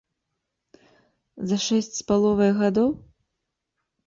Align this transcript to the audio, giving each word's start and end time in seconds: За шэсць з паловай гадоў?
За 1.51 1.57
шэсць 1.67 1.93
з 1.99 2.09
паловай 2.09 2.51
гадоў? 2.63 2.89